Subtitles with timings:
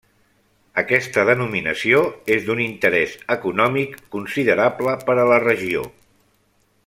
[0.81, 1.99] Aquesta denominació
[2.37, 5.85] és d'un interès econòmic considerable per a la regió.